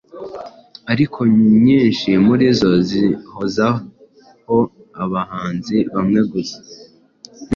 Ariko 0.91 1.19
nyinshi 1.65 2.09
murizo 2.25 2.69
zihozaho 2.89 4.57
abahanzi 5.03 5.77
bamwe 5.93 6.19
gusa 6.31 6.57